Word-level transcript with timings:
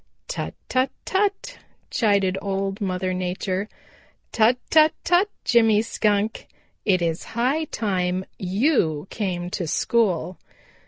"Tut, 0.27 0.55
tut, 0.67 0.89
tut!" 1.05 1.59
chided 1.91 2.35
Old 2.41 2.81
Mother 2.81 3.13
Nature. 3.13 3.69
"Tut, 4.31 4.57
tut, 4.71 4.93
tut, 5.03 5.29
Jimmy 5.45 5.83
Skunk! 5.83 6.47
It 6.85 7.03
is 7.03 7.23
high 7.37 7.65
time 7.65 8.25
you 8.39 9.05
came 9.11 9.51
to 9.51 9.67
school. 9.67 10.39